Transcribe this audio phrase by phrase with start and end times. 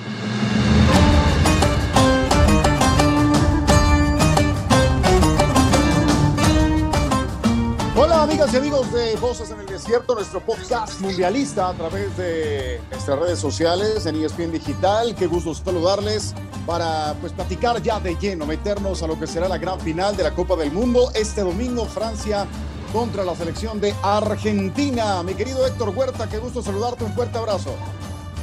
[8.35, 13.16] amigas y amigos de Voces en el Desierto, nuestro podcast mundialista a través de nuestras
[13.16, 15.14] redes sociales en ESPN Digital.
[15.14, 16.34] Qué gusto saludarles
[16.66, 20.25] para pues platicar ya de lleno, meternos a lo que será la gran final de
[20.25, 22.45] la Copa del Mundo este domingo Francia
[22.92, 25.23] contra la selección de Argentina.
[25.23, 27.70] Mi querido Héctor Huerta, qué gusto saludarte, un fuerte abrazo.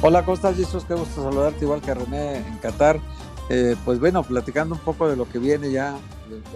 [0.00, 0.84] Hola, ¿cómo estás Jesús?
[0.88, 2.98] Qué gusto saludarte igual que René en Qatar.
[3.50, 5.98] Eh, pues bueno, platicando un poco de lo que viene ya,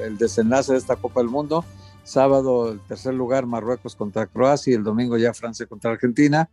[0.00, 1.66] el desenlace de esta Copa del Mundo
[2.06, 6.48] sábado el tercer lugar Marruecos contra Croacia y el domingo ya Francia contra Argentina.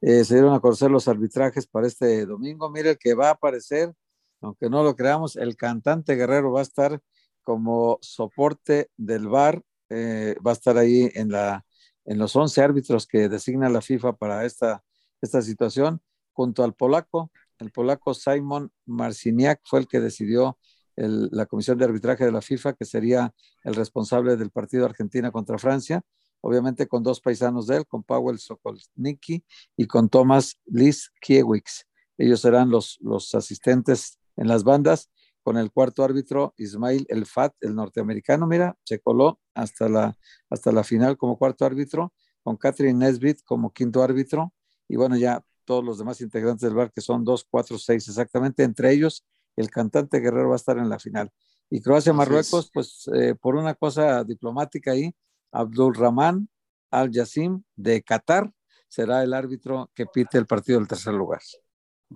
[0.00, 2.70] Eh, se dieron a conocer los arbitrajes para este domingo.
[2.70, 3.92] Mire, el que va a aparecer,
[4.40, 7.00] aunque no lo creamos, el cantante guerrero va a estar
[7.42, 11.64] como soporte del VAR, eh, va a estar ahí en, la,
[12.04, 14.84] en los 11 árbitros que designa la FIFA para esta,
[15.22, 17.32] esta situación, junto al polaco.
[17.58, 20.58] El polaco Simon Marciniak fue el que decidió
[20.98, 23.32] la Comisión de Arbitraje de la FIFA, que sería
[23.62, 26.02] el responsable del partido Argentina contra Francia,
[26.40, 29.44] obviamente con dos paisanos de él, con Powell Sokolniki
[29.76, 31.84] y con Thomas Liz Kiewicz.
[32.16, 35.10] Ellos serán los, los asistentes en las bandas,
[35.42, 40.18] con el cuarto árbitro Ismail El Fat, el norteamericano, mira, se coló hasta la,
[40.50, 42.12] hasta la final como cuarto árbitro,
[42.42, 44.52] con Catherine Nesbitt como quinto árbitro,
[44.88, 48.62] y bueno, ya todos los demás integrantes del bar, que son dos, cuatro, seis exactamente,
[48.62, 49.24] entre ellos
[49.60, 51.30] el cantante Guerrero va a estar en la final.
[51.70, 55.14] Y Croacia-Marruecos, pues eh, por una cosa diplomática ahí,
[55.52, 56.48] Abdul Rahman
[56.90, 58.50] Al Yassim de Qatar
[58.88, 61.40] será el árbitro que pite el partido del tercer lugar.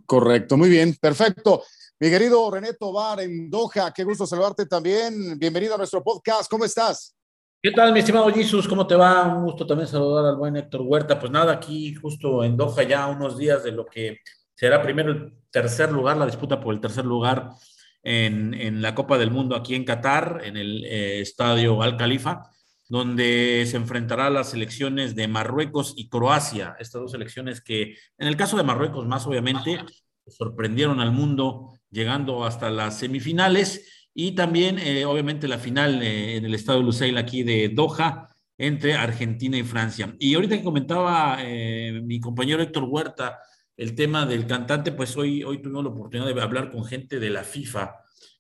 [0.06, 1.62] Correcto, muy bien, perfecto.
[2.00, 5.38] Mi querido René Tobar en Doha, qué gusto saludarte también.
[5.38, 7.14] Bienvenido a nuestro podcast, ¿cómo estás?
[7.62, 8.66] ¿Qué tal, mi estimado Jesus?
[8.66, 9.36] ¿Cómo te va?
[9.36, 11.18] Un gusto también saludar al buen Héctor Huerta.
[11.18, 14.18] Pues nada, aquí justo en Doha ya unos días de lo que
[14.54, 17.50] será primero el tercer lugar, la disputa por el tercer lugar
[18.02, 22.50] en, la Copa del Mundo aquí en Qatar, en el eh, estadio Al Khalifa,
[22.88, 28.36] donde se enfrentará las selecciones de Marruecos y Croacia, estas dos selecciones que, en el
[28.36, 29.78] caso de Marruecos más obviamente,
[30.26, 36.44] sorprendieron al mundo llegando hasta las semifinales y también eh, obviamente la final eh, en
[36.44, 38.26] el estadio Lusail aquí de Doha
[38.58, 40.14] entre Argentina y Francia.
[40.18, 41.38] Y ahorita que comentaba
[42.02, 43.40] mi compañero Héctor Huerta,
[43.82, 47.30] el tema del cantante, pues hoy, hoy tuvimos la oportunidad de hablar con gente de
[47.30, 47.96] la FIFA,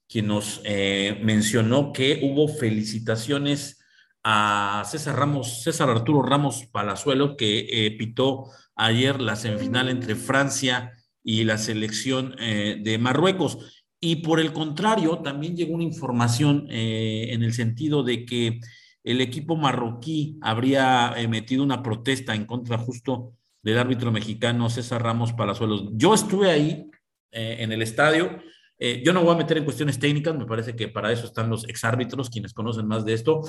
[0.08, 3.84] quien nos eh, mencionó que hubo felicitaciones
[4.22, 8.44] a César Ramos, César Arturo Ramos Palazuelo, que eh, pitó
[8.76, 10.92] ayer la semifinal entre Francia
[11.24, 13.84] y la selección eh, de Marruecos.
[13.98, 18.60] Y por el contrario, también llegó una información en el sentido de que
[19.04, 25.32] el equipo marroquí habría emitido una protesta en contra justo del árbitro mexicano César Ramos
[25.32, 25.88] Palazuelos.
[25.92, 26.90] Yo estuve ahí
[27.30, 28.42] eh, en el estadio.
[28.78, 31.48] Eh, yo no voy a meter en cuestiones técnicas, me parece que para eso están
[31.48, 33.40] los exárbitros, quienes conocen más de esto,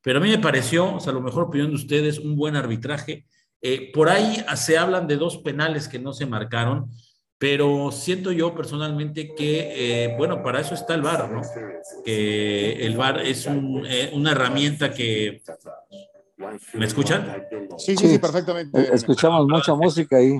[0.00, 2.54] pero a mí me pareció, o sea, a lo mejor opinión de ustedes, un buen
[2.54, 3.26] arbitraje.
[3.60, 6.88] Eh, por ahí se hablan de dos penales que no se marcaron,
[7.36, 11.42] pero siento yo personalmente que, bueno, para eso está el VAR, ¿no?
[12.04, 15.42] Que el VAR es una herramienta que
[16.74, 17.46] ¿Me escuchan?
[17.78, 18.78] Sí, sí, sí, perfectamente.
[18.78, 20.38] Eh, escuchamos mucha música ahí.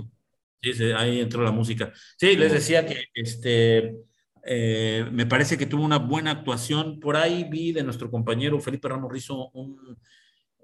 [0.63, 1.93] Sí, ahí entró la música.
[2.19, 3.95] Sí, les decía que este,
[4.45, 7.01] eh, me parece que tuvo una buena actuación.
[7.01, 9.97] Por ahí vi de nuestro compañero Felipe Ramos Rizo un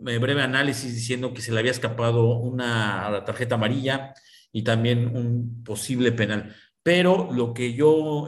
[0.07, 4.13] eh, breve análisis diciendo que se le había escapado una tarjeta amarilla
[4.53, 6.55] y también un posible penal.
[6.83, 8.27] Pero lo que yo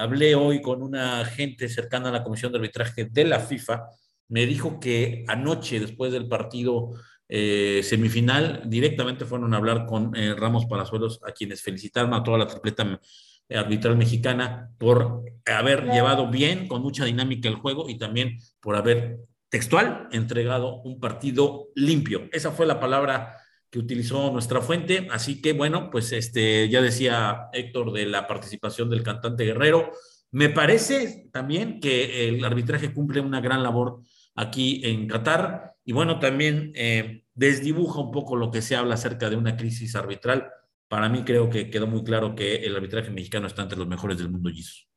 [0.00, 3.84] hablé hoy con una gente cercana a la Comisión de Arbitraje de la FIFA,
[4.28, 6.90] me dijo que anoche, después del partido
[7.28, 12.38] eh, semifinal, directamente fueron a hablar con eh, Ramos Palazuelos, a quienes felicitaron a toda
[12.38, 13.00] la tripleta
[13.48, 18.76] eh, arbitral mexicana por haber llevado bien, con mucha dinámica el juego y también por
[18.76, 19.18] haber
[19.48, 22.28] textual entregado un partido limpio.
[22.32, 23.36] Esa fue la palabra
[23.70, 25.08] que utilizó nuestra fuente.
[25.10, 29.90] Así que bueno, pues este ya decía Héctor de la participación del cantante Guerrero.
[30.30, 34.00] Me parece también que el arbitraje cumple una gran labor
[34.34, 35.76] aquí en Qatar.
[35.84, 39.94] Y bueno, también eh, desdibuja un poco lo que se habla acerca de una crisis
[39.94, 40.50] arbitral.
[40.88, 44.18] Para mí creo que quedó muy claro que el arbitraje mexicano está entre los mejores
[44.18, 44.88] del mundo, Jesus.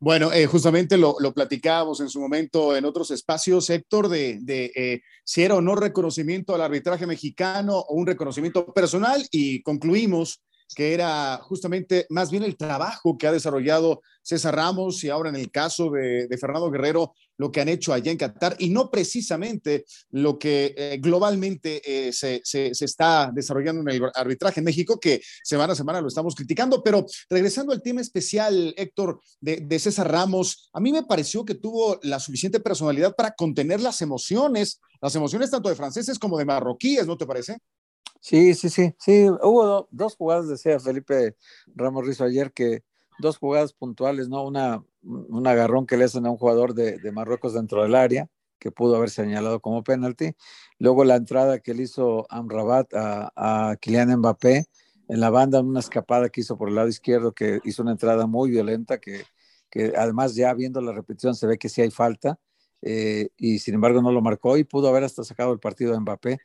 [0.00, 4.70] Bueno, eh, justamente lo, lo, platicábamos en su momento en otros espacios, Héctor, de, de
[4.76, 10.40] eh, si era o no reconocimiento al arbitraje mexicano o un reconocimiento personal y concluimos
[10.74, 15.36] que era justamente más bien el trabajo que ha desarrollado César Ramos y ahora en
[15.36, 19.86] el caso de, Fernando Guerrero, lo que han hecho allá en Qatar y no precisamente
[20.10, 25.72] lo que eh, globalmente eh, se, está desarrollando en el arbitraje en México, que semana
[25.72, 26.82] a semana lo estamos criticando.
[26.82, 31.54] Pero regresando al tema especial, Héctor, de, de César Ramos, a mí me pareció que
[31.54, 36.44] tuvo la suficiente personalidad para contener las emociones, las emociones tanto de franceses como de
[36.44, 37.58] marroquíes, ¿no te parece?
[38.20, 39.28] Sí, sí, sí, sí.
[39.42, 41.36] Hubo dos jugadas, decía Felipe
[41.66, 42.82] Ramos Rizo ayer, que
[43.18, 44.44] dos jugadas puntuales, ¿no?
[44.44, 48.28] Una, un agarrón que le hacen a un jugador de, Marruecos dentro del área,
[48.58, 50.34] que pudo haber señalado como penalti.
[50.78, 54.66] Luego la entrada que le hizo Amrabat a, a Kylian Mbappé
[55.08, 58.26] en la banda, una escapada que hizo por el lado izquierdo, que hizo una entrada
[58.26, 59.24] muy violenta, que,
[59.70, 62.38] que además ya viendo la repetición se ve que sí hay falta.
[62.82, 66.00] Eh, y sin embargo no lo marcó y pudo haber hasta sacado el partido de
[66.00, 66.38] Mbappé.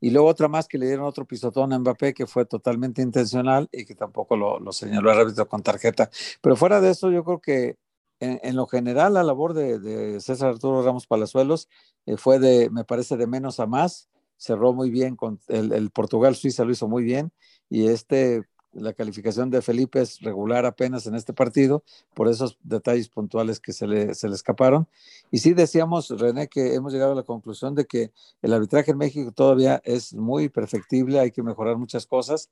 [0.00, 3.68] Y luego otra más que le dieron otro pisotón a Mbappé que fue totalmente intencional
[3.72, 6.10] y que tampoco lo, señaló el árbitro con tarjeta.
[6.40, 7.76] Pero fuera de eso, yo creo que
[8.20, 11.68] en, lo general la labor de, César Arturo Ramos Palazuelos
[12.06, 14.08] eh, fue de, me parece, de menos a más.
[14.36, 17.32] Cerró muy bien con el, el Portugal-Suiza, lo hizo muy bien.
[17.68, 18.44] Y este
[18.80, 21.82] la calificación de Felipe es regular apenas en este partido,
[22.14, 24.86] por esos detalles puntuales que se le, se le escaparon.
[25.30, 28.98] Y sí decíamos, René, que hemos llegado a la conclusión de que el arbitraje en
[28.98, 32.50] México todavía es muy perfectible, hay que mejorar muchas cosas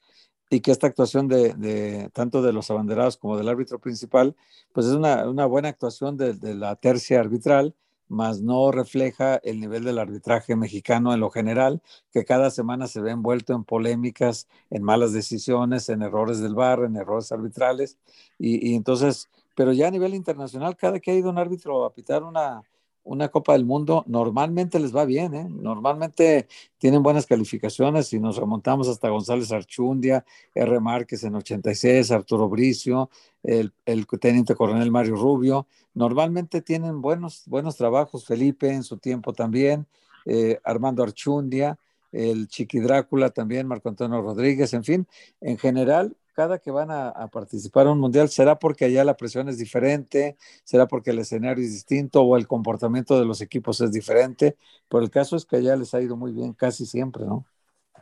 [0.49, 4.37] y que esta actuación de, tanto de los abanderados como del árbitro principal,
[4.73, 7.75] pues es una, una buena actuación de, de la tercia arbitral
[8.09, 11.83] más no refleja el nivel del arbitraje mexicano en lo general,
[12.13, 16.81] que cada semana se ve envuelto en polémicas, en malas decisiones, en errores del bar,
[16.81, 17.99] en errores arbitrales.
[18.39, 21.93] Y, y entonces, pero ya a nivel internacional, cada que ha ido un árbitro a
[21.93, 22.63] pitar una,
[23.07, 25.47] una Copa del Mundo, normalmente les va bien, ¿eh?
[25.49, 28.09] normalmente tienen buenas calificaciones.
[28.09, 30.25] Si nos remontamos hasta González Archundia,
[30.55, 30.81] R.
[30.81, 33.09] Márquez en 86, Arturo Bricio,
[33.43, 38.27] el, el teniente coronel Mario Rubio, normalmente tienen buenos, buenos trabajos.
[38.27, 39.87] Felipe en su tiempo también,
[40.25, 41.79] eh, Armando Archundia,
[42.11, 45.07] el Chiqui Drácula también, Marco Antonio Rodríguez, en fin,
[45.41, 49.49] en general cada que van a, participar en un mundial, ¿será porque allá la presión
[49.49, 50.37] es diferente?
[50.65, 54.59] ¿Será porque el escenario es distinto o el comportamiento de los equipos es diferente?
[54.87, 57.47] Pero el caso es que allá les ha ido muy bien casi siempre, ¿no?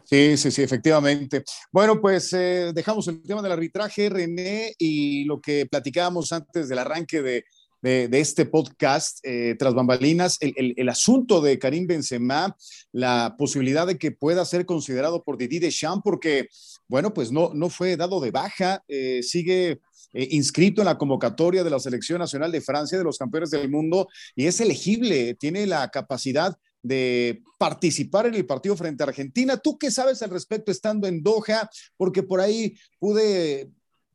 [0.03, 1.45] Sí, sí, sí, efectivamente.
[1.71, 6.79] Bueno, pues eh, dejamos el tema del arbitraje, René, y lo que platicábamos antes del
[6.81, 7.45] arranque de,
[7.85, 12.57] este podcast eh, tras bambalinas, el, el, asunto de Karim Benzema,
[12.93, 16.49] la posibilidad de que pueda ser considerado por Didier Deschamps, porque
[16.89, 19.81] bueno, pues no, no fue dado de baja, eh, sigue
[20.15, 23.71] eh, inscrito en la convocatoria de la Selección Nacional de Francia de los campeones del
[23.71, 29.57] mundo y es elegible, tiene la capacidad de participar en el partido frente a Argentina.
[29.57, 31.69] ¿Tú qué sabes al respecto estando en Doha?
[31.97, 33.71] Porque por ahí pude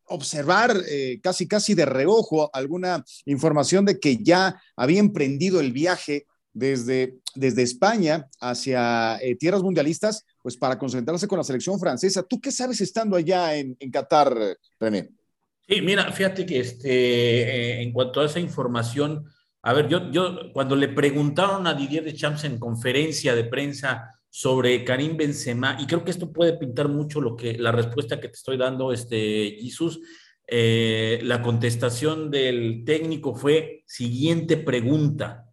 [0.09, 6.25] observar eh, casi casi de reojo alguna información de que ya había emprendido el viaje
[6.53, 12.23] desde, desde España hacia tierras mundialistas pues para concentrarse con la selección francesa.
[12.23, 15.09] ¿Tú qué sabes estando allá en, en Qatar, René?
[15.69, 19.25] Sí, mira, fíjate que este, eh, en cuanto a esa información,
[19.61, 24.83] a ver, yo, yo cuando le preguntaron a Didier Deschamps en conferencia de prensa sobre
[24.83, 28.35] Karim Benzema, y creo que esto puede pintar mucho lo que la respuesta que te
[28.35, 29.99] estoy dando, este, Jesús,
[30.51, 35.45] eh, la contestación del técnico fue siguiente pregunta.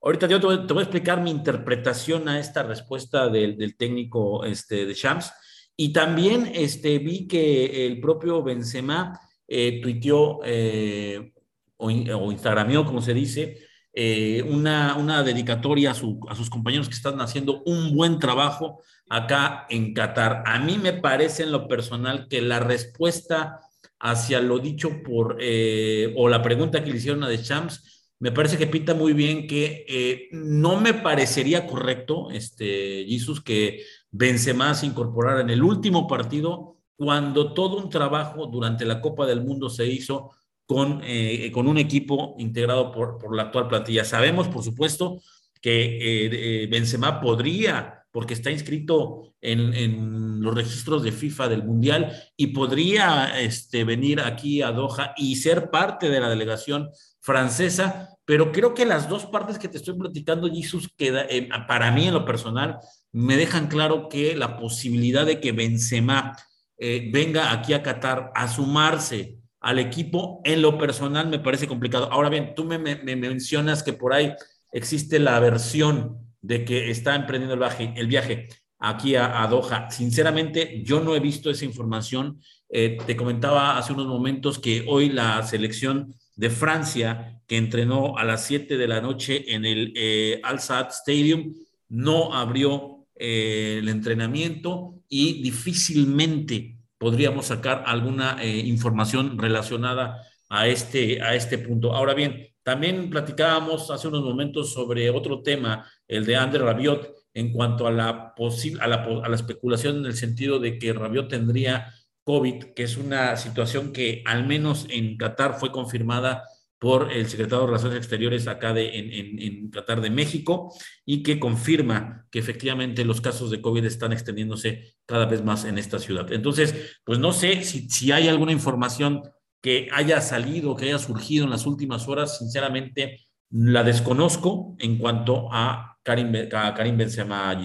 [0.00, 4.94] Ahorita yo te voy, a explicar mi interpretación a esta respuesta del, técnico este, de
[4.94, 5.32] Shams.
[5.76, 11.32] Y también este, vi que el propio Benzema eh, tuiteó eh,
[11.76, 13.58] o, o, instagramió, como se dice,
[13.98, 19.94] eh, una, una, dedicatoria a, sus compañeros que están haciendo un buen trabajo acá en
[19.94, 20.42] Qatar.
[20.44, 23.58] A mí me parece en lo personal que la respuesta
[23.98, 28.32] hacia lo dicho por, eh, o la pregunta que le hicieron a De Champs, me
[28.32, 34.74] parece que pinta muy bien que eh, no me parecería correcto, este, Jesus, que Benzema
[34.74, 39.70] se incorporara en el último partido cuando todo un trabajo durante la Copa del Mundo
[39.70, 40.32] se hizo
[40.66, 44.04] con, eh, con un equipo integrado por, por, la actual plantilla.
[44.04, 45.20] Sabemos, por supuesto,
[45.60, 52.12] que eh, Benzema podría, porque está inscrito en, en, los registros de FIFA del Mundial,
[52.36, 58.52] y podría este, venir aquí a Doha y ser parte de la delegación francesa, pero
[58.52, 62.14] creo que las dos partes que te estoy platicando, Jesús, queda, eh, para mí en
[62.14, 62.78] lo personal,
[63.12, 66.36] me dejan claro que la posibilidad de que Benzema
[66.78, 72.08] eh, venga aquí a Qatar a sumarse al equipo, en lo personal me parece complicado.
[72.12, 74.32] Ahora bien, tú me, mencionas que por ahí
[74.70, 77.54] existe la versión de que está emprendiendo
[77.96, 79.90] el viaje, aquí a, Doha.
[79.90, 85.08] Sinceramente, yo no he visto esa información Eh, te comentaba hace unos momentos que hoy
[85.08, 90.40] la selección de Francia, que entrenó a las 7 de la noche en el eh,
[90.42, 91.54] Al Sadd Stadium,
[91.88, 101.22] no abrió eh, el entrenamiento y difícilmente podríamos sacar alguna eh, información relacionada a este,
[101.22, 101.92] a este punto.
[101.94, 107.52] Ahora bien, también platicábamos hace unos momentos sobre otro tema, el de Ander Rabiot, en
[107.52, 108.34] cuanto a la,
[108.80, 111.92] a la, a la especulación en el sentido de que Rabiot tendría
[112.24, 116.44] COVID, que es una situación que al menos en Qatar fue confirmada
[116.78, 121.40] por el secretario de Relaciones Exteriores acá de, en, en, Qatar de México y que
[121.40, 126.30] confirma que efectivamente los casos de COVID están extendiéndose cada vez más en esta ciudad.
[126.32, 129.22] Entonces, pues no sé si, si hay alguna información
[129.62, 135.48] que haya salido, que haya surgido en las últimas horas, sinceramente la desconozco en cuanto
[135.50, 137.64] a Karim, a Karim Benzema.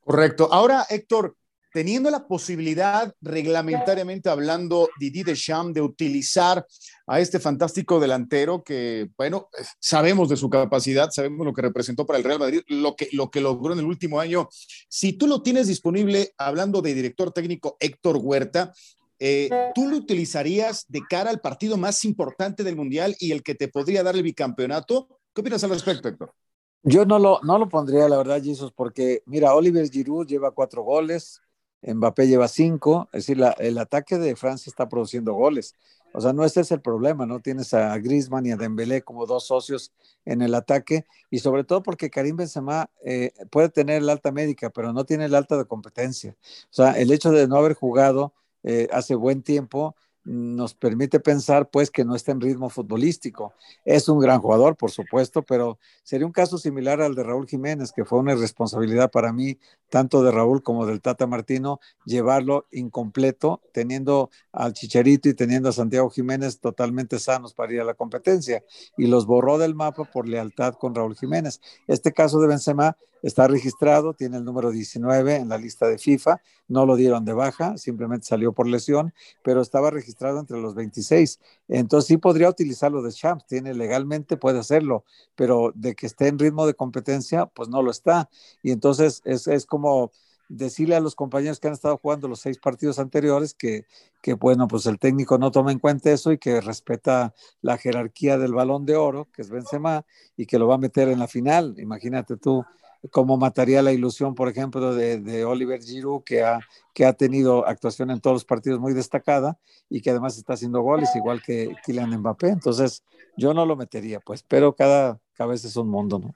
[0.00, 0.48] Correcto.
[0.50, 1.36] Ahora, Héctor,
[1.72, 6.66] teniendo la posibilidad, reglamentariamente hablando, Didi Deschamps, de utilizar
[7.06, 9.48] a este fantástico delantero que, bueno,
[9.80, 13.30] sabemos de su capacidad, sabemos lo que representó para el Real Madrid, lo que, lo
[13.30, 14.48] que logró en el último año.
[14.88, 18.72] Si tú lo tienes disponible, hablando de director técnico Héctor Huerta,
[19.18, 23.54] eh, ¿tú lo utilizarías de cara al partido más importante del Mundial y el que
[23.54, 25.08] te podría dar el bicampeonato?
[25.32, 26.34] ¿Qué opinas al respecto, Héctor?
[26.82, 30.82] Yo no lo, no lo pondría, la verdad, Jesús, porque mira, Oliver Giroud lleva cuatro
[30.82, 31.40] goles,
[31.82, 35.74] Mbappé lleva cinco, es decir, el ataque de Francia está produciendo goles.
[36.14, 37.40] O sea, no ese es el problema, ¿no?
[37.40, 39.92] Tienes a Griezmann y a Dembélé como dos socios
[40.24, 44.70] en el ataque y sobre todo porque Karim Benzema eh, puede tener el alta médica,
[44.70, 46.36] pero no tiene el alta de competencia.
[46.64, 51.68] O sea, el hecho de no haber jugado eh, hace buen tiempo nos permite pensar
[51.70, 53.54] pues que no está en ritmo futbolístico.
[53.84, 57.92] Es un gran jugador, por supuesto, pero sería un caso similar al de Raúl Jiménez,
[57.92, 63.60] que fue una irresponsabilidad para mí, tanto de Raúl como del Tata Martino, llevarlo incompleto,
[63.72, 68.64] teniendo al Chicharito y teniendo a Santiago Jiménez totalmente sanos para ir a la competencia,
[68.96, 71.60] y los borró del mapa por lealtad con Raúl Jiménez.
[71.88, 76.40] Este caso de Benzema está registrado, tiene el número 19 en la lista de FIFA,
[76.68, 81.40] no lo dieron de baja, simplemente salió por lesión, pero estaba registrado entre los 26.
[81.68, 85.04] Entonces sí podría utilizarlo de Champs, tiene legalmente, puede hacerlo,
[85.34, 88.30] pero de que esté en ritmo de competencia, pues no lo está.
[88.62, 90.12] Y entonces es, es como
[90.48, 93.86] decirle a los compañeros que han estado jugando los seis partidos anteriores que,
[94.20, 98.36] que, bueno, pues el técnico no toma en cuenta eso y que respeta la jerarquía
[98.36, 100.04] del balón de oro, que es Benzema,
[100.36, 101.74] y que lo va a meter en la final.
[101.78, 102.64] Imagínate tú
[103.10, 106.60] cómo mataría la ilusión, por ejemplo, de, Oliver Giroud, que ha,
[106.94, 110.80] que ha tenido actuación en todos los partidos muy destacada y que además está haciendo
[110.82, 112.48] goles, igual que Kylian Mbappé.
[112.48, 113.02] Entonces,
[113.36, 116.34] yo no lo metería, pues, pero cada cabeza es un mundo, ¿no?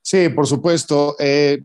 [0.00, 1.16] Sí, por supuesto.
[1.18, 1.64] Eh,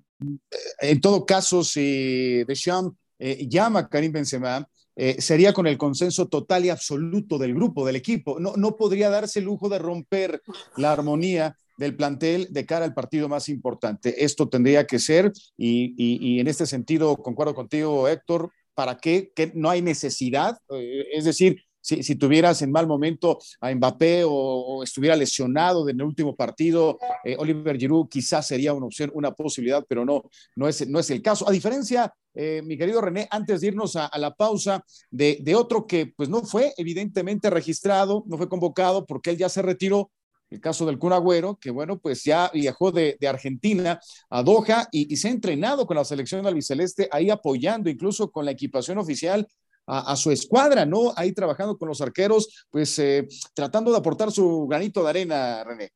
[0.80, 6.28] en todo caso, si Deschamps eh, llama a Karim Benzema, eh, sería con el consenso
[6.28, 8.40] total y absoluto del grupo, del equipo.
[8.40, 10.42] No, no podría darse el lujo de romper
[10.76, 14.24] la armonía del plantel de cara al partido más importante.
[14.24, 19.32] Esto tendría que ser, y, en este sentido concuerdo contigo, Héctor, ¿para qué?
[19.36, 24.84] Que no hay necesidad, eh, es decir, si, tuvieras en mal momento a Mbappé o,
[24.84, 29.84] estuviera lesionado en el último partido, eh, Oliver Giroud quizás sería una opción, una posibilidad,
[29.90, 30.22] pero no,
[30.56, 31.50] no, es, no es el caso.
[31.50, 35.88] A diferencia, eh, mi querido René, antes de irnos a, la pausa, de, de, otro
[35.88, 40.12] que pues no fue evidentemente registrado, no fue convocado porque él ya se retiró,
[40.52, 41.14] el caso del Kun
[41.60, 46.04] que bueno, pues ya viajó de, Argentina a Doha y, se ha entrenado con la
[46.04, 49.48] selección albiceleste, ahí apoyando incluso con la equipación oficial
[49.88, 51.14] a, su escuadra, ¿no?
[51.16, 55.92] Ahí trabajando con los arqueros, pues eh, tratando de aportar su granito de arena, René.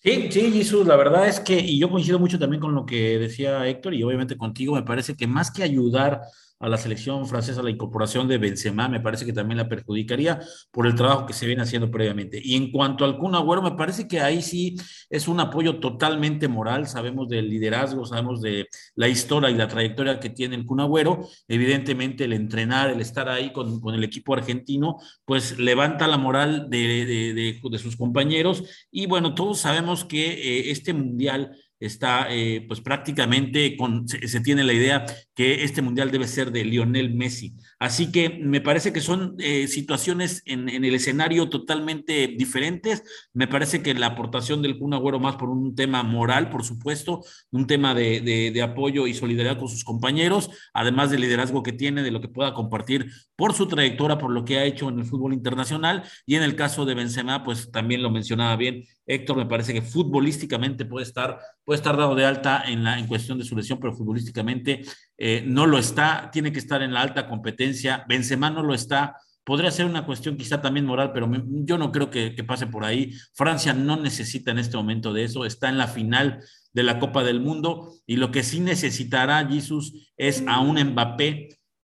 [0.00, 3.18] Sí, sí, Jesús, la verdad es que, y yo coincido mucho también con lo que
[3.18, 6.20] decía Héctor y obviamente contigo, me parece que más que ayudar
[6.60, 10.86] a la selección francesa la incorporación de Benzema, me parece que también la perjudicaría por
[10.86, 12.40] el trabajo que se viene haciendo previamente.
[12.42, 14.76] Y en cuanto al Kun me parece que ahí sí
[15.08, 20.18] es un apoyo totalmente moral, sabemos del liderazgo, sabemos de la historia y la trayectoria
[20.18, 20.78] que tiene el Kun
[21.46, 26.68] evidentemente el entrenar, el estar ahí con, con el equipo argentino, pues levanta la moral
[26.70, 28.64] de, de, de, sus compañeros.
[28.90, 34.64] Y bueno, todos sabemos que eh, este mundial está eh, pues prácticamente con, se, tiene
[34.64, 37.54] la idea que este mundial debe ser de Lionel Messi.
[37.78, 43.04] Así que me parece que son eh, situaciones en, el escenario totalmente diferentes.
[43.32, 47.24] Me parece que la aportación del Kun Agüero más por un tema moral, por supuesto,
[47.52, 52.10] un tema de, apoyo y solidaridad con sus compañeros, además del liderazgo que tiene, de
[52.10, 55.32] lo que pueda compartir por su trayectoria, por lo que ha hecho en el fútbol
[55.32, 56.02] internacional.
[56.26, 59.80] Y en el caso de Benzema, pues también lo mencionaba bien Héctor, me parece que
[59.80, 63.78] futbolísticamente puede estar puede estar dado de alta en, la, en cuestión de su lesión,
[63.78, 64.82] pero futbolísticamente
[65.18, 68.04] eh, no lo está, tiene que estar en la alta competencia.
[68.08, 69.16] Benzema no lo está.
[69.44, 71.28] Podría ser una cuestión quizá también moral, pero
[71.64, 73.12] yo no creo que, pase por ahí.
[73.34, 76.40] Francia no necesita en este momento de eso, está en la final
[76.72, 81.48] de la Copa del Mundo y lo que sí necesitará Jesús es a un Mbappé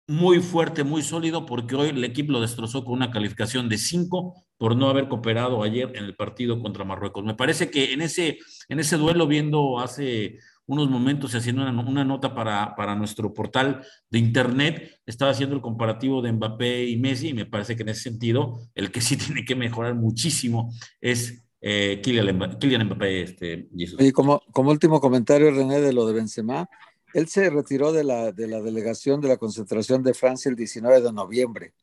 [0.07, 4.45] muy fuerte, muy sólido, porque hoy el equipo lo destrozó con una calificación de 5
[4.57, 7.23] por no haber cooperado ayer en el partido contra Marruecos.
[7.23, 8.37] Me parece que en ese,
[8.69, 13.33] en ese duelo, viendo hace unos momentos y haciendo una, una nota para, para, nuestro
[13.33, 17.83] portal de internet, estaba haciendo el comparativo de Mbappé y Messi, y me parece que
[17.83, 23.21] en ese sentido, el que sí tiene que mejorar muchísimo es eh, Kylian, Mbappé.
[23.21, 26.69] Este, y como, como último comentario, René, de lo de Benzema,
[27.13, 31.01] él se retiró de la, de la delegación de la concentración de Francia el 19
[31.01, 31.73] de noviembre.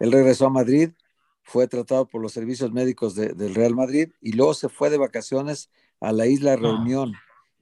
[0.00, 0.90] Él regresó a Madrid,
[1.42, 5.70] fue tratado por los servicios médicos del Real Madrid y luego se fue de vacaciones
[6.00, 7.12] a la isla ah.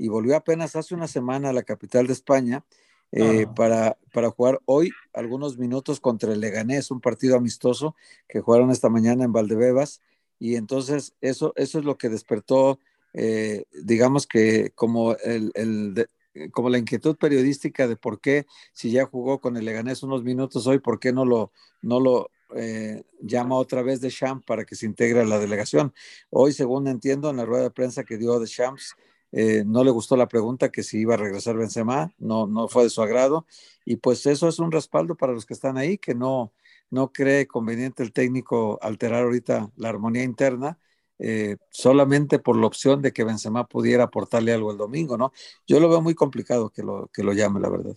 [0.01, 2.65] Y volvió apenas hace una semana a la capital de España
[3.13, 3.55] eh, ah.
[3.55, 7.95] para, para jugar hoy algunos minutos contra el Leganés, un partido amistoso
[8.27, 10.01] que jugaron esta mañana en Valdebebas.
[10.39, 12.81] Y entonces eso, eso es lo que despertó,
[13.13, 16.09] eh, digamos que como el, el,
[16.51, 20.67] como la inquietud periodística de por qué, si ya jugó con el Leganés unos minutos
[20.67, 21.53] hoy, por qué no lo,
[21.83, 25.93] no lo eh, llama otra vez de Champs para que se integre a la delegación.
[26.31, 28.97] Hoy, según entiendo, en la rueda de prensa que dio de Champs,
[29.33, 32.85] eh, no le gustó la pregunta que si iba a regresar Benzema, no, no fue
[32.85, 33.47] de su agrado,
[33.85, 36.53] y pues eso es un respaldo para los que están ahí, que no,
[36.91, 40.79] no cree conveniente el técnico alterar ahorita la armonía interna,
[41.19, 45.33] eh, solamente por la opción de que Benzema pudiera aportarle algo el domingo, ¿no?
[45.67, 47.97] Yo lo veo muy complicado que lo, que lo llame, la verdad.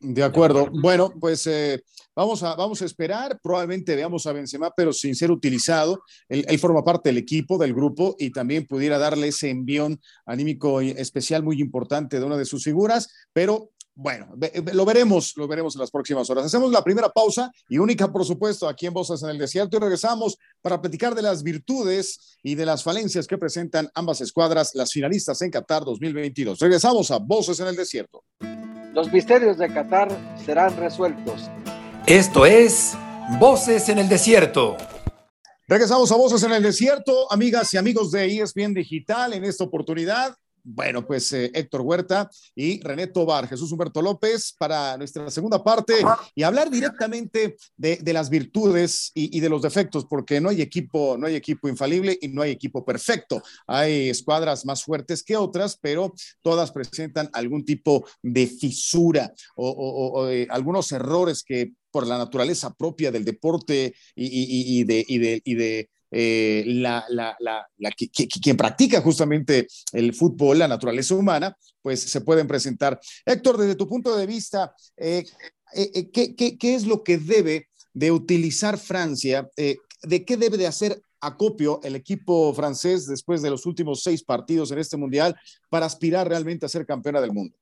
[0.00, 0.68] De acuerdo.
[0.70, 1.82] Bueno, pues eh,
[2.14, 3.38] vamos, a, vamos a esperar.
[3.42, 6.02] Probablemente veamos a Benzema, pero sin ser utilizado.
[6.28, 10.80] Él, él, forma parte del equipo, del grupo, y también pudiera darle ese envión anímico
[10.80, 14.28] especial muy importante de una de sus figuras, pero bueno,
[14.74, 16.44] lo veremos, lo veremos en las próximas horas.
[16.44, 19.80] Hacemos la primera pausa y única, por supuesto, aquí en Voces en el Desierto y
[19.80, 24.92] regresamos para platicar de las virtudes y de las falencias que presentan ambas escuadras, las
[24.92, 26.60] finalistas en Qatar 2022.
[26.60, 28.22] Regresamos a Voces en el Desierto.
[28.98, 30.08] Los misterios de Qatar
[30.44, 31.48] serán resueltos.
[32.04, 32.98] Esto es
[33.38, 34.76] Voces en el Desierto.
[35.68, 40.34] Regresamos a Voces en el Desierto, amigas y amigos de ESPN Digital, en esta oportunidad
[40.70, 45.94] bueno, pues eh, Héctor Huerta y René Tobar, Jesús Humberto López para nuestra segunda parte
[46.34, 51.26] y hablar directamente de, las virtudes y, de los defectos, porque no hay equipo, no
[51.26, 53.42] hay equipo infalible y no hay equipo perfecto.
[53.66, 60.92] Hay escuadras más fuertes que otras, pero todas presentan algún tipo de fisura o, algunos
[60.92, 67.36] errores que por la naturaleza propia del deporte y, de, y de eh, la, la,
[67.38, 67.66] la,
[68.42, 72.98] quien practica justamente el fútbol, la naturaleza humana, pues se pueden presentar.
[73.24, 75.24] Héctor, desde tu punto de vista, eh,
[75.74, 79.48] eh, ¿qué, qué, es lo que debe de utilizar Francia?
[79.56, 84.70] ¿De qué debe de hacer acopio el equipo francés después de los últimos seis partidos
[84.70, 85.36] en este mundial
[85.68, 87.56] para aspirar realmente a ser campeona del mundo?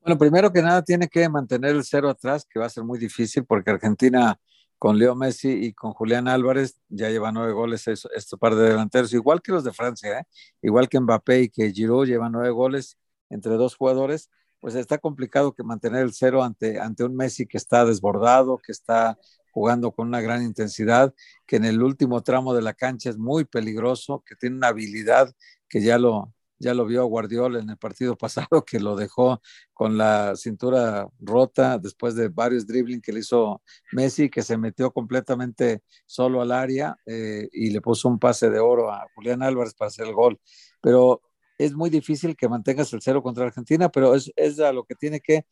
[0.00, 2.98] Bueno, primero que nada tiene que mantener el cero atrás, que va a ser muy
[2.98, 4.38] difícil porque Argentina
[4.78, 9.12] con Leo Messi y con Julián Álvarez, ya lleva nueve goles este par de delanteros,
[9.12, 10.24] igual que los de Francia, ¿eh?
[10.62, 12.96] igual que Mbappé y que Giroud llevan nueve goles
[13.30, 17.58] entre dos jugadores, pues está complicado que mantener el cero ante, ante un Messi que
[17.58, 19.18] está desbordado, que está
[19.52, 21.14] jugando con una gran intensidad,
[21.46, 25.34] que en el último tramo de la cancha es muy peligroso, que tiene una habilidad
[25.68, 29.40] que ya lo, ya lo vio Guardiola en el partido pasado, que lo dejó
[29.72, 34.92] con la cintura rota después de varios dribbling que le hizo Messi, que se metió
[34.92, 39.74] completamente solo al área eh, y le puso un pase de oro a Julián Álvarez
[39.74, 40.40] para hacer el gol.
[40.80, 41.22] Pero
[41.58, 44.94] es muy difícil que mantengas el cero contra Argentina, pero es, es a lo que
[44.94, 45.44] tiene que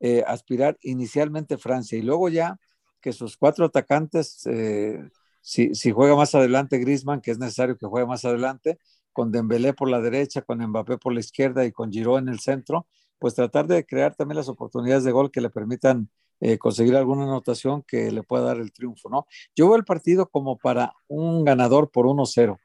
[0.00, 2.58] eh, aspirar inicialmente Francia y luego ya
[3.00, 4.98] que sus cuatro atacantes, eh,
[5.40, 8.78] si, si juega más adelante Grisman, que es necesario que juegue más adelante,
[9.12, 12.40] con Dembélé por la derecha, con Mbappé por la izquierda y con Giroud en el
[12.40, 12.86] centro,
[13.18, 17.22] pues tratar de crear también las oportunidades de gol que le permitan eh, conseguir alguna
[17.22, 19.28] anotación que le pueda dar el triunfo, ¿no?
[19.54, 22.58] Yo veo el partido como para un ganador por 1-0.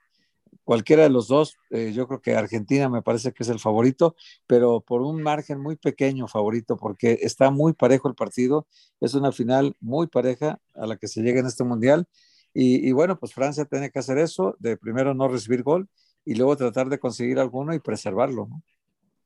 [0.63, 4.15] Cualquiera de los dos, eh, yo creo que Argentina me parece que es el favorito,
[4.47, 8.65] pero por un margen muy pequeño favorito, porque está muy parejo el partido,
[8.99, 12.07] es una final muy pareja a la que se llega en este mundial.
[12.55, 15.87] Y, y bueno, pues Francia tiene que hacer eso, de primero no recibir gol
[16.27, 18.47] y luego tratar de conseguir alguno y preservarlo.
[18.49, 18.61] ¿no?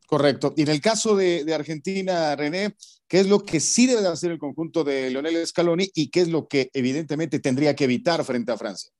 [0.05, 0.53] Correcto.
[0.55, 2.75] Y en el caso de, Argentina, René,
[3.07, 6.27] ¿qué es lo que sí debe hacer el conjunto de Leonel Scaloni y qué es
[6.27, 8.91] lo que evidentemente tendría que evitar frente a Francia?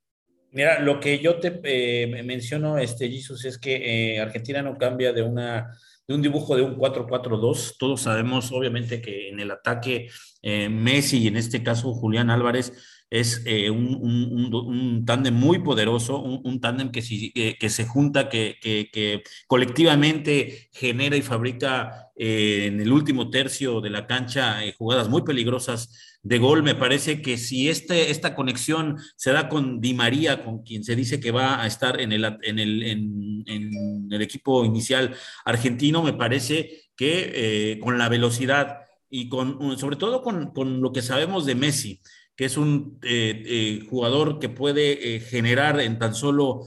[0.52, 5.14] Mira, lo que yo te eh, menciono, este, Jesus, es que eh, Argentina no cambia
[5.14, 5.78] de una
[6.14, 7.76] un dibujo de un 4-4-2.
[7.78, 10.10] Todos sabemos, obviamente, que en el ataque
[10.42, 12.74] eh, Messi y en este caso Julián Álvarez
[13.12, 18.30] es eh, un, un, un, tándem muy poderoso, un, tándem que, si, que, se junta,
[18.30, 24.74] que, que, colectivamente genera y fabrica eh, en el último tercio de la cancha eh,
[24.78, 26.64] jugadas muy peligrosas de gol.
[26.64, 30.96] Me parece que si este, esta conexión se da con Di María, con quien se
[30.96, 36.14] dice que va a estar en el, en el, en, el equipo inicial argentino, me
[36.14, 41.56] parece que con la velocidad y con, sobre todo con, con lo que sabemos de
[41.56, 42.02] Messi,
[42.36, 46.62] que es un eh, eh, jugador que puede eh, generar en tan solo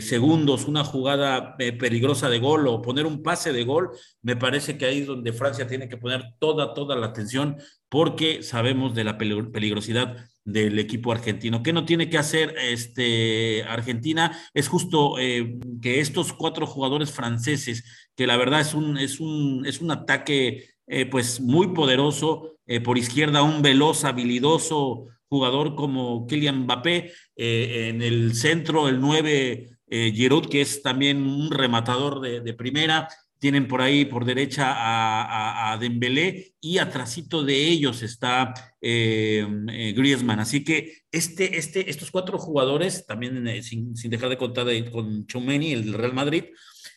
[0.00, 3.90] segundos una jugada peligrosa de gol o poner un pase de gol,
[4.22, 7.56] me parece que ahí es donde Francia tiene que poner toda, toda la atención
[7.88, 11.62] porque sabemos de la peligrosidad del equipo argentino.
[11.62, 14.36] ¿Qué no tiene que hacer este, Argentina?
[14.54, 17.84] Es justo que estos cuatro jugadores franceses,
[18.16, 20.70] que la verdad es un, es un, es un ataque
[21.10, 28.34] pues muy poderoso, por izquierda un veloz, habilidoso jugador como Kylian Mbappé, eh, en el
[28.34, 33.08] centro el 9 eh, Giroud, que es también un rematador de, primera,
[33.38, 39.92] tienen por ahí por derecha a, a, Dembélé y atrásito de ellos está eh, eh,
[39.92, 40.40] Griezmann.
[40.40, 45.72] Así que este, este, estos cuatro jugadores, también sin, sin, dejar de contar con Chumeni,
[45.72, 46.44] el Real Madrid,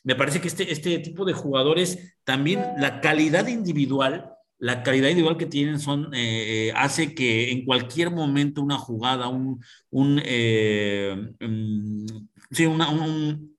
[0.03, 5.37] me parece que este, este tipo de jugadores, también la calidad individual la calidad individual
[5.37, 11.15] que tienen son, eh, eh, hace que en cualquier momento una jugada, un, un eh,
[11.39, 12.05] mm,
[12.51, 13.57] sí, una, un,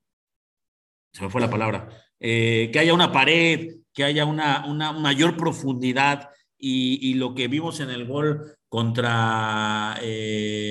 [1.12, 6.28] se me fue la palabra, que haya una pared, que haya una, una mayor profundidad
[6.58, 9.98] y, y, lo que vimos en el gol contra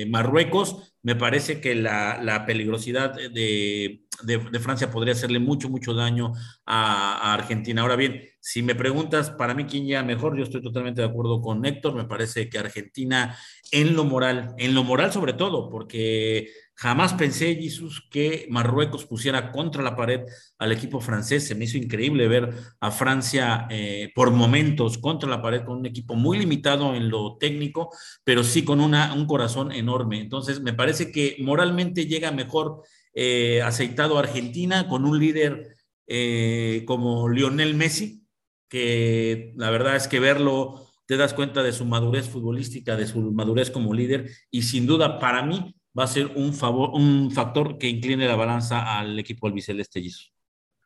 [0.08, 6.32] Marruecos, me parece que la, la peligrosidad de, de, Francia podría hacerle mucho, mucho daño
[6.66, 7.82] a, Argentina.
[7.82, 11.40] Ahora bien, si me preguntas para mí quién ya mejor, yo estoy totalmente de acuerdo
[11.40, 11.94] con Héctor.
[11.94, 13.36] Me parece que Argentina
[13.72, 19.52] en lo moral, en lo moral sobre todo, porque jamás pensé, Jesús, que Marruecos pusiera
[19.52, 20.22] contra la pared
[20.58, 21.46] al equipo francés.
[21.46, 25.86] Se me hizo increíble ver a Francia eh, por momentos contra la pared con un
[25.86, 27.90] equipo muy limitado en lo técnico,
[28.24, 30.20] pero sí con una, un corazón enorme.
[30.20, 32.82] Entonces, me parece que moralmente llega mejor
[33.14, 35.76] eh, aceitado Argentina con un líder
[36.06, 38.24] eh, como Lionel Messi,
[38.68, 43.20] que la verdad es que verlo te das cuenta de su madurez futbolística, de su
[43.32, 47.78] madurez como líder y sin duda para mí va a ser un, favor, un factor
[47.78, 50.02] que incline la balanza al equipo albiceleste.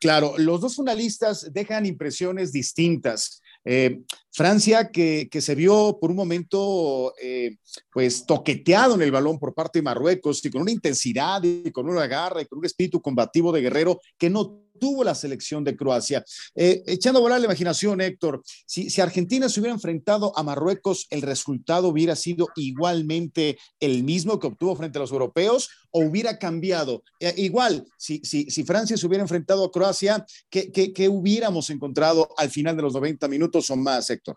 [0.00, 3.42] Claro, los dos finalistas dejan impresiones distintas.
[3.64, 7.56] Eh, Francia, que, que, se vio por un momento eh,
[7.92, 11.88] pues toqueteado en el balón por parte de Marruecos y con una intensidad y con
[11.88, 15.76] una garra y con un espíritu combativo de guerrero que no tuvo la selección de
[15.76, 16.24] Croacia.
[16.54, 21.06] Eh, echando a volar la imaginación, Héctor, si, si, Argentina se hubiera enfrentado a Marruecos,
[21.10, 26.38] ¿el resultado hubiera sido igualmente el mismo que obtuvo frente a los europeos o hubiera
[26.38, 27.02] cambiado?
[27.20, 31.70] Eh, igual, si, si, si, Francia se hubiera enfrentado a Croacia, ¿qué, qué, qué hubiéramos
[31.70, 34.36] encontrado al final de los 90 minutos o más, Héctor?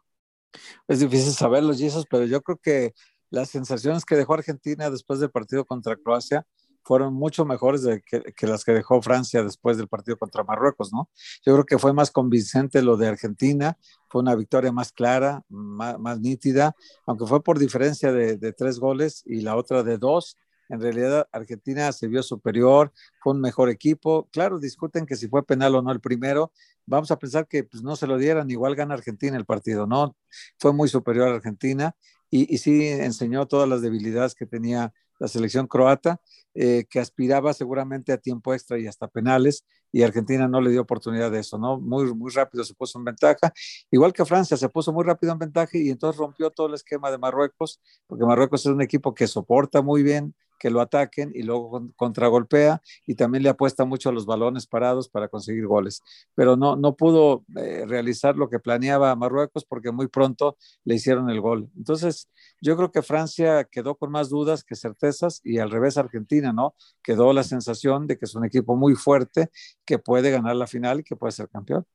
[0.87, 2.93] Es difícil saberlo, Jesus, pero yo creo que
[3.29, 6.45] las sensaciones que dejó Argentina después del partido contra Croacia
[6.87, 11.09] fueron mucho mejores que, las que dejó Francia después del partido contra Marruecos, ¿no?
[11.45, 16.21] Yo creo que fue más convincente lo de Argentina, fue una victoria más clara, más,
[16.21, 20.37] nítida, aunque fue por diferencia de, de, tres goles y la otra de dos.
[20.69, 24.29] En realidad, Argentina se vio superior, fue un mejor equipo.
[24.31, 26.53] Claro, discuten que si fue penal o no el primero,
[26.85, 30.15] vamos a pensar que pues, no se lo dieran, igual gana Argentina el partido, ¿no?
[30.57, 31.97] Fue muy superior a Argentina
[32.29, 36.19] y, y sí enseñó todas las debilidades que tenía la selección croata,
[36.53, 40.81] eh, que aspiraba seguramente a tiempo extra y hasta penales, y Argentina no le dio
[40.81, 41.79] oportunidad de eso, ¿no?
[41.79, 43.53] Muy, muy rápido se puso en ventaja,
[43.91, 47.11] igual que Francia se puso muy rápido en ventaja y entonces rompió todo el esquema
[47.11, 51.43] de Marruecos, porque Marruecos es un equipo que soporta muy bien que lo ataquen y
[51.43, 56.01] luego contragolpea y también le apuesta mucho a los balones parados para conseguir goles.
[56.35, 61.29] Pero no, no pudo eh, realizar lo que planeaba Marruecos porque muy pronto le hicieron
[61.29, 61.69] el gol.
[61.77, 62.29] Entonces,
[62.61, 66.75] yo creo que Francia quedó con más dudas que certezas y al revés Argentina, ¿no?
[67.03, 69.49] Quedó la sensación de que es un equipo muy fuerte
[69.85, 71.85] que puede ganar la final y que puede ser campeón.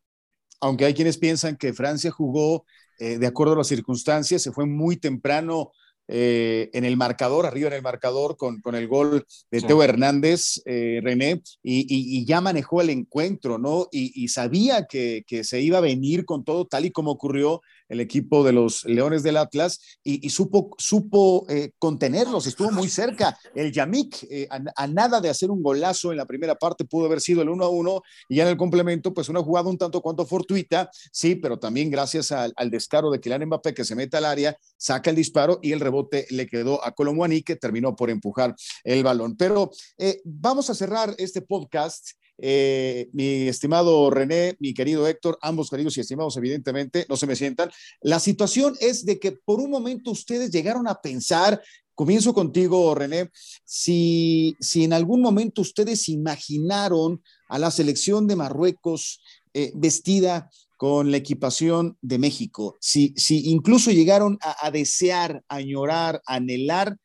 [0.60, 2.64] Aunque hay quienes piensan que Francia jugó
[2.98, 5.72] eh, de acuerdo a las circunstancias, se fue muy temprano
[6.14, 10.60] eh, en el marcador, arriba en el marcador, con, con el gol de Teo Hernández,
[10.66, 13.88] eh, René, y, y, ya manejó el encuentro, ¿no?
[13.90, 17.62] Y, y sabía que, que, se iba a venir con todo tal y como ocurrió
[17.92, 23.38] el equipo de los Leones del Atlas y, supo, supo eh, contenerlos, estuvo muy cerca.
[23.54, 27.20] El Yamik, eh, a, nada de hacer un golazo en la primera parte, pudo haber
[27.20, 30.00] sido el 1 a 1 y ya en el complemento, pues una jugada un tanto
[30.00, 34.24] cuanto fortuita, sí, pero también gracias al, descaro de Kylian Mbappé que se mete al
[34.24, 38.56] área, saca el disparo y el rebote le quedó a Colomwani que terminó por empujar
[38.84, 39.36] el balón.
[39.36, 45.70] Pero eh, vamos a cerrar este podcast eh, mi estimado René, mi querido Héctor, ambos
[45.70, 47.70] queridos y estimados, evidentemente, no se me sientan.
[48.00, 51.62] La situación es de que por un momento ustedes llegaron a pensar,
[51.94, 53.30] comienzo contigo, René,
[53.64, 59.20] si, si en algún momento ustedes imaginaron a la selección de Marruecos
[59.54, 65.56] eh, vestida con la equipación de México, si, si incluso llegaron a, a desear, a
[65.56, 66.96] añorar, a anhelar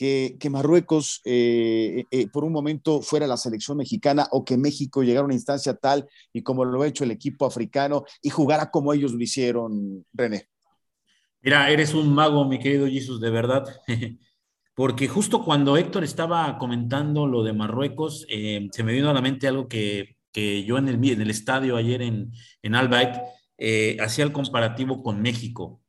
[0.00, 5.20] que, Marruecos eh, eh, por un momento fuera la selección mexicana o que México llegara
[5.20, 8.94] a una instancia tal y como lo ha hecho el equipo africano y jugara como
[8.94, 10.48] ellos lo hicieron, René.
[11.42, 13.64] Mira, eres un mago, mi querido Jesús, de verdad.
[14.74, 19.20] Porque justo cuando Héctor estaba comentando lo de Marruecos, eh, se me vino a la
[19.20, 22.32] mente algo que, yo en el, en el estadio ayer en,
[22.62, 25.82] en hacía el comparativo con México.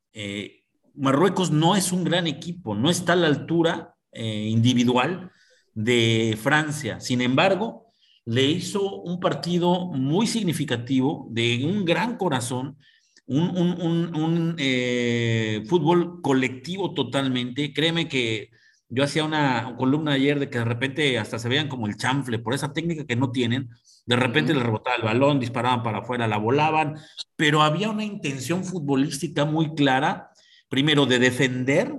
[0.95, 5.31] Marruecos no es un gran equipo, no está a la altura eh, individual
[5.73, 6.99] de Francia.
[6.99, 7.91] Sin embargo,
[8.25, 12.77] le hizo un partido muy significativo, de un gran corazón,
[13.25, 17.73] un, eh, fútbol colectivo totalmente.
[17.73, 18.49] Créeme que
[18.89, 22.39] yo hacía una columna ayer de que de repente hasta se veían como el chanfle
[22.39, 23.69] por esa técnica que no tienen.
[24.05, 26.95] De repente les rebotaba el balón, disparaban para afuera, la volaban,
[27.37, 30.31] pero había una intención futbolística muy clara,
[30.67, 31.93] primero de defender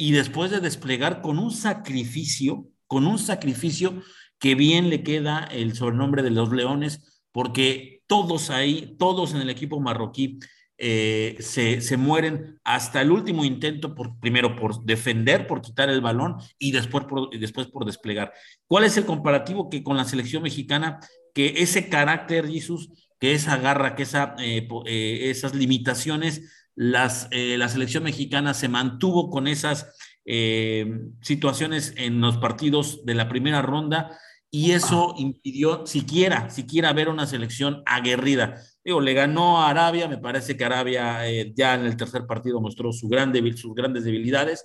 [0.00, 4.02] y después de desplegar con un sacrificio, con un sacrificio
[4.38, 9.50] que bien le queda el sobrenombre de los Leones, porque todos ahí, todos en el
[9.50, 10.38] equipo marroquí,
[10.78, 16.36] eh, se, mueren hasta el último intento, por, primero por defender, por quitar el balón
[16.58, 18.32] y después por, después por desplegar.
[18.66, 20.98] ¿Cuál es el comparativo que con la selección mexicana?
[21.34, 27.56] Que ese carácter, Jesús, que esa garra, que esa, eh, eh, esas limitaciones las, eh,
[27.58, 33.62] la selección mexicana se mantuvo con esas eh, situaciones en los partidos de la primera
[33.62, 34.18] ronda
[34.50, 38.56] y eso impidió siquiera, siquiera ver una selección aguerrida.
[38.84, 42.60] Digo, le ganó a Arabia, me parece que Arabia eh, ya en el tercer partido
[42.60, 44.64] mostró su gran sus grandes debilidades.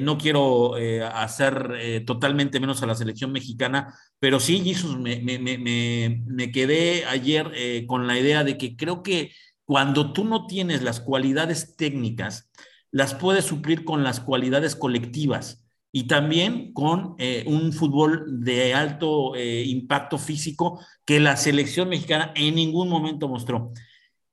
[0.00, 0.74] no quiero
[1.14, 7.04] hacer totalmente menos a la selección mexicana, pero sí, Jesús, me, me, me, me quedé
[7.06, 9.30] ayer con la idea de que creo que
[9.68, 12.50] cuando tú no tienes las cualidades técnicas,
[12.90, 19.36] las puedes suplir con las cualidades colectivas y también con eh, un fútbol de alto
[19.36, 23.74] eh, impacto físico que la selección mexicana en ningún momento mostró.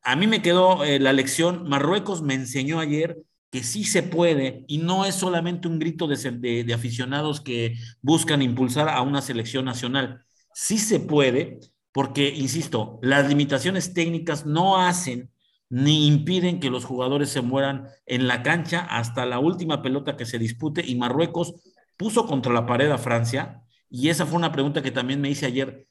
[0.04, 3.18] A mí me quedó eh, la lección, Marruecos me enseñó ayer
[3.52, 8.42] que sí se puede y no es solamente un grito de, de aficionados que buscan
[8.42, 11.60] impulsar a una selección nacional, sí se puede
[11.96, 15.32] porque, insisto, las limitaciones técnicas no hacen
[15.70, 20.26] ni impiden que los jugadores se mueran en la cancha hasta la última pelota que
[20.26, 21.56] se dispute y Marruecos
[21.96, 25.46] puso contra la pared a Francia y esa fue una pregunta que también me hice
[25.46, 25.88] ayer.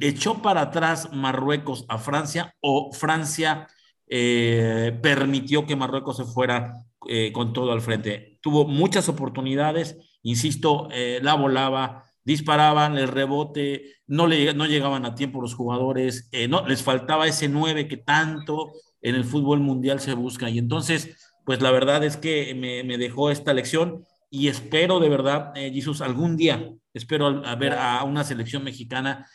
[0.00, 3.66] ¿Echó para atrás Marruecos a Francia o Francia
[4.06, 8.38] eh, permitió que Marruecos se fuera eh, con todo al frente?
[8.42, 15.14] Tuvo muchas oportunidades, insisto, eh, la volaba, disparaban el rebote, no, le, no llegaban a
[15.14, 19.98] tiempo los jugadores, eh, no, les faltaba ese 9 que tanto en el fútbol mundial
[19.98, 20.50] se busca.
[20.50, 25.52] Y entonces, pues la verdad es que me, dejó esta lección y espero de verdad,
[25.56, 29.26] eh, Jesús, algún día, espero a ver a una selección mexicana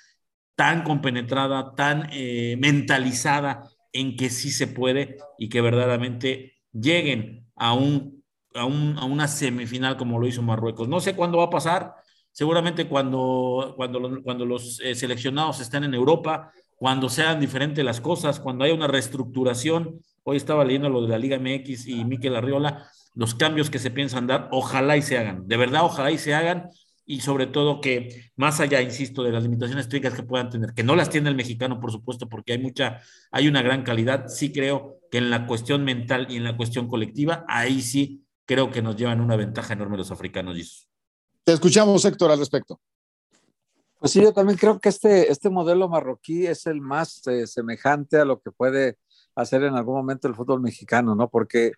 [0.53, 7.73] tan compenetrada, tan eh, mentalizada en que sí se puede y que verdaderamente lleguen a,
[7.73, 10.87] un, a, un, a una semifinal como lo hizo Marruecos.
[10.87, 12.02] No sé cuándo va a pasar,
[12.33, 18.01] seguramente cuando, cuando, los, cuando los eh, seleccionados estén en Europa, cuando sean diferentes las
[18.01, 20.01] cosas, cuando haya una reestructuración.
[20.23, 23.91] Hoy estaba leyendo lo de la Liga MX y Miquel Arriola, los cambios que se
[23.91, 26.69] piensan dar, ojalá y se hagan, de verdad, ojalá y se hagan,
[27.05, 30.83] y sobre todo que más allá, insisto, de las limitaciones técnicas que puedan tener, que
[30.83, 34.51] no las tiene el mexicano, por supuesto, porque hay mucha, hay una gran calidad, sí
[34.51, 38.81] creo que en la cuestión mental y en la cuestión colectiva, ahí sí creo que
[38.81, 40.89] nos llevan una ventaja enorme los africanos.
[41.43, 42.79] Te escuchamos, Héctor, al respecto.
[43.99, 48.17] Pues sí, yo también creo que este, este modelo marroquí es el más eh, semejante
[48.17, 48.97] a lo que puede
[49.35, 51.29] hacer en algún momento el fútbol mexicano, ¿no?
[51.29, 51.73] Porque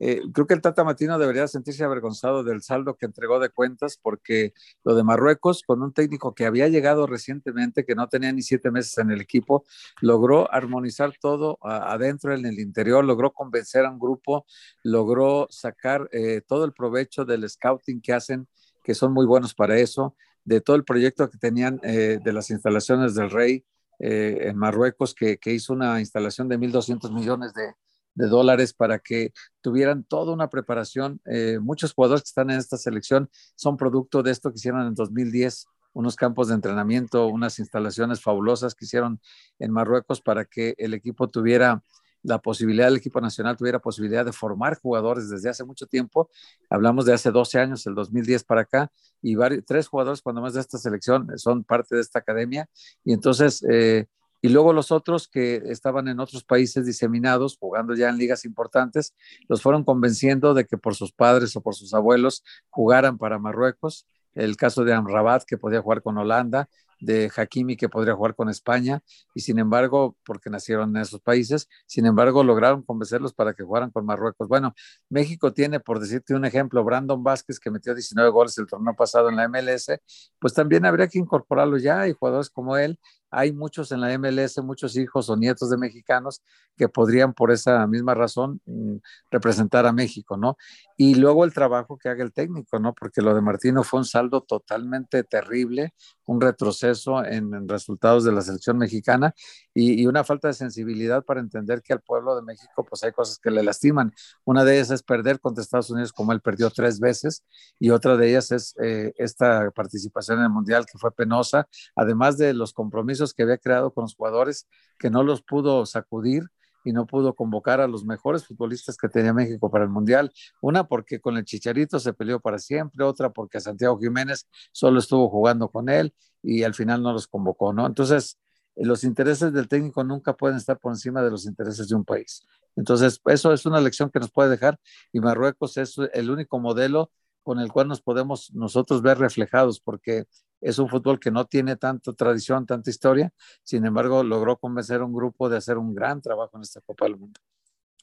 [0.00, 3.98] eh, creo que el Tata Martino debería sentirse avergonzado del saldo que entregó de cuentas,
[4.00, 4.52] porque
[4.84, 8.70] lo de Marruecos, con un técnico que había llegado recientemente, que no tenía ni siete
[8.70, 9.64] meses en el equipo,
[10.00, 14.46] logró armonizar todo adentro, en el interior, logró convencer a un grupo,
[14.84, 18.46] logró sacar eh, todo el provecho del scouting que hacen,
[18.88, 22.48] que son muy buenos para eso, de todo el proyecto que tenían eh, de las
[22.48, 23.66] instalaciones del Rey.
[24.00, 27.74] en Marruecos, que, que hizo una instalación de 1.200 millones de,
[28.14, 31.20] de dólares para que tuvieran toda una preparación.
[31.26, 34.94] Eh, muchos jugadores que están en esta selección son producto de esto que hicieron en
[34.94, 39.20] 2010, unos campos de entrenamiento, unas instalaciones fabulosas que hicieron
[39.58, 41.82] en Marruecos para que el equipo tuviera
[42.28, 46.30] la posibilidad, el equipo nacional tuviera posibilidad de formar jugadores desde hace mucho tiempo.
[46.70, 50.60] Hablamos de hace 12 años, el 2010 para acá, y tres jugadores cuando más de
[50.60, 52.68] esta selección son parte de esta academia.
[53.04, 54.06] Y entonces, eh,
[54.40, 59.14] y luego los otros que estaban en otros países diseminados, jugando ya en ligas importantes,
[59.48, 64.06] los fueron convenciendo de que por sus padres o por sus abuelos jugaran para Marruecos.
[64.34, 66.68] El caso de Amrabat, que podía jugar con Holanda,
[67.00, 69.00] de Hakimi que podría jugar con España
[69.34, 73.90] y sin embargo, porque nacieron en esos países, sin embargo lograron convencerlos para que jugaran
[73.90, 74.48] con Marruecos.
[74.48, 74.74] Bueno,
[75.08, 79.28] México tiene, por decirte un ejemplo, Brandon Vázquez que metió 19 goles el torneo pasado
[79.28, 80.00] en la MLS,
[80.38, 82.98] pues también habría que incorporarlo ya y jugadores como él
[83.30, 86.42] hay muchos en la MLS, muchos hijos o nietos de mexicanos
[86.76, 88.96] que podrían por esa misma razón mm,
[89.30, 90.56] representar a México, ¿no?
[90.96, 92.94] Y luego el trabajo que haga el técnico, ¿no?
[92.94, 98.42] Porque lo de Martino fue un saldo totalmente terrible, un retroceso en, resultados de la
[98.42, 99.34] selección mexicana
[99.74, 103.38] y, una falta de sensibilidad para entender que al pueblo de México pues hay cosas
[103.38, 104.12] que le lastiman.
[104.44, 107.44] Una de ellas es perder contra Estados Unidos como él perdió tres veces
[107.78, 112.38] y otra de ellas es eh, esta participación en el Mundial que fue penosa, además
[112.38, 116.44] de los compromisos que había creado con los jugadores que no los pudo sacudir
[116.84, 120.32] y no pudo convocar a los mejores futbolistas que tenía México para el Mundial.
[120.60, 125.28] Una porque con el Chicharito se peleó para siempre, otra porque Santiago Jiménez solo estuvo
[125.28, 127.86] jugando con él y al final no los convocó, ¿no?
[127.86, 128.38] Entonces,
[128.76, 132.46] los intereses del técnico nunca pueden estar por encima de los intereses de un país.
[132.76, 134.78] Entonces, eso es una lección que nos puede dejar
[135.12, 137.10] y Marruecos es el único modelo
[137.42, 140.26] con el cual nos podemos nosotros ver reflejados, porque
[140.60, 143.30] es un fútbol que no tiene tanta tradición, tanta historia,
[143.62, 147.06] sin embargo, logró convencer a un grupo de hacer un gran trabajo en esta Copa
[147.06, 147.40] del Mundo.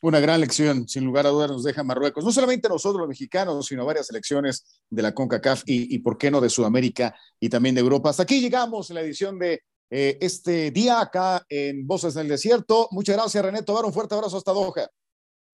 [0.02, 2.24] Una gran lección, sin lugar a dudas, nos deja Marruecos.
[2.24, 6.30] No solamente nosotros los mexicanos, sino varias selecciones de la CONCACAF y, y por qué
[6.30, 8.10] no, de Sudamérica y también de Europa.
[8.10, 12.28] Hasta aquí llegamos en la edición de eh, este día acá en Voces en el
[12.28, 12.88] Desierto.
[12.91, 13.86] Muchas gracias, René Tobar.
[13.86, 14.89] Un fuerte abrazo hasta Doha.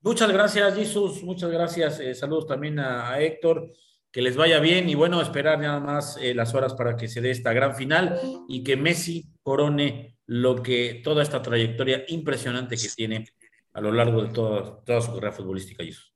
[0.02, 1.24] Muchas gracias, Jesús.
[1.24, 2.00] Muchas gracias.
[2.00, 3.72] Eh, saludos también a, a Héctor
[4.12, 7.22] que les vaya bien y bueno, esperar nada más eh, las horas para que se
[7.22, 12.90] dé esta gran final y que Messi corone lo que toda esta trayectoria impresionante que
[12.90, 13.26] tiene
[13.74, 15.84] a lo largo de toda, toda su carrera futbolística.
[15.84, 16.14] Jesús.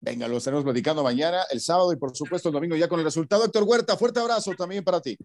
[0.00, 3.04] Venga, lo estaremos platicando mañana, el sábado y por supuesto el domingo ya con el
[3.04, 3.44] resultado.
[3.44, 5.16] Héctor Huerta, fuerte abrazo también para ti.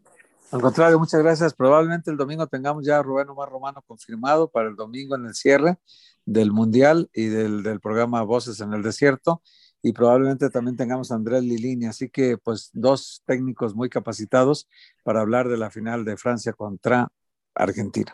[0.51, 1.53] Al contrario, muchas gracias.
[1.53, 5.36] Probablemente el domingo tengamos ya a Rubén Omar Romano confirmado para el domingo en el
[5.36, 5.77] cierre
[6.25, 9.41] del Mundial y del, del programa Voces en el Desierto
[9.82, 11.86] y probablemente también tengamos a Andrés Lilini.
[11.86, 14.68] Así que, pues, dos técnicos muy capacitados
[15.04, 17.08] para hablar de la final de Francia contra
[17.56, 18.13] Argentina.